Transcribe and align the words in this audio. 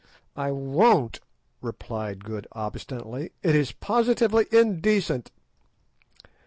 "I 0.35 0.49
won't," 0.49 1.19
replied 1.61 2.23
Good 2.25 2.47
obstinately; 2.53 3.33
"it 3.43 3.53
is 3.53 3.71
positively 3.71 4.47
indecent." 4.51 5.29